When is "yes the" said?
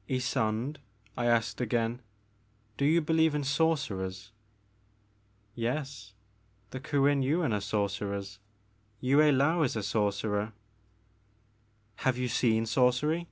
5.68-6.80